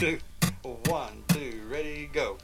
[0.00, 0.18] two,
[0.86, 2.38] one, two, ready, go.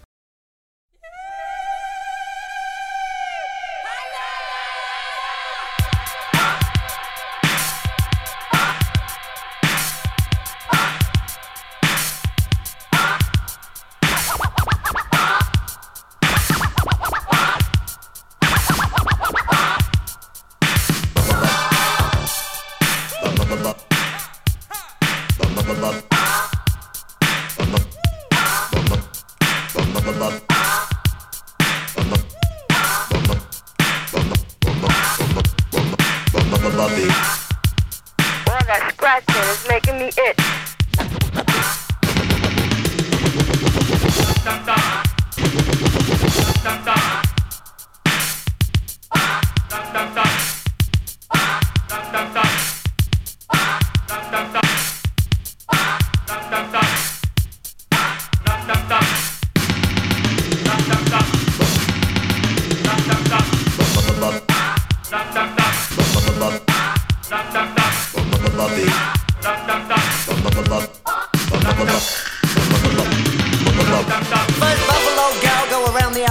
[38.67, 40.66] That scratching is making me itch.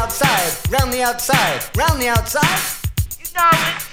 [0.06, 2.62] Outside, round the outside, round the outside.
[3.20, 3.84] You know it.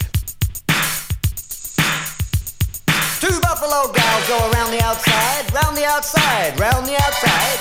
[3.21, 7.59] Two buffalo gals go around the outside, round the outside, round the outside.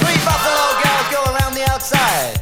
[0.00, 2.41] Three buffalo gals go around the outside.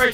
[0.00, 0.12] Girl,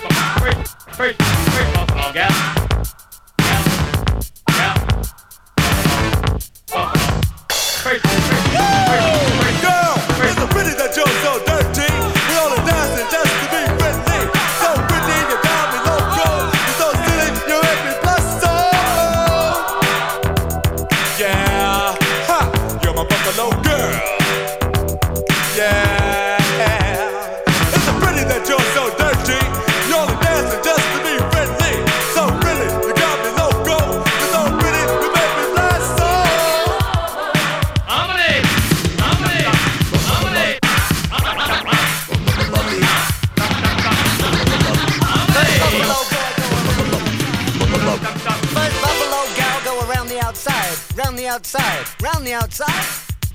[51.26, 52.86] the outside, round the outside.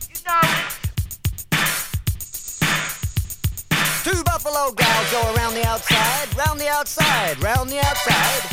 [0.07, 0.72] You know it.
[4.03, 8.50] Two buffalo gals go around the outside, round the outside, round the outside.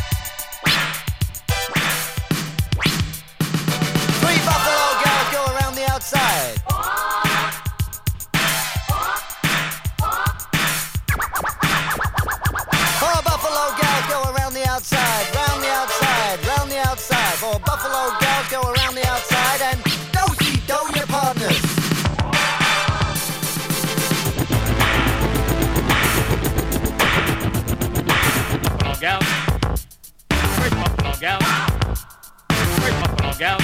[33.38, 33.56] Girl,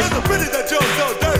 [0.00, 1.39] it's a pity that you're so dirty.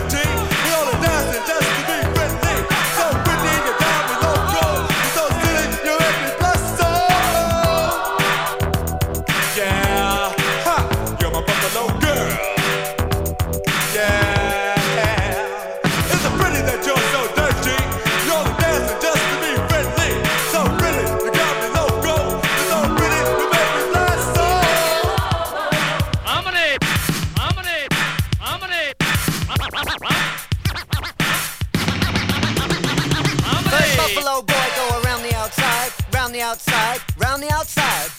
[36.51, 38.09] outside, round the outside.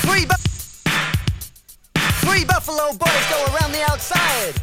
[0.00, 0.48] Three bu-
[2.24, 4.54] Three buffalo boys go around the outside.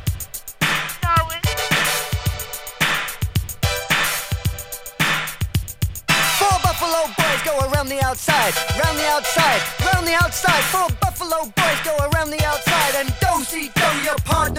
[6.39, 9.61] Four buffalo boys go around the outside, round the outside,
[9.93, 10.63] round the outside.
[10.73, 14.58] Four Buffalo boys go around the outside and do see do your partners.